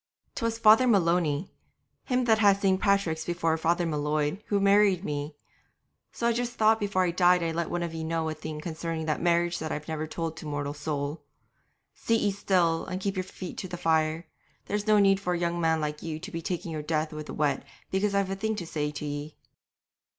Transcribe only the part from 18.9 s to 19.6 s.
ye.'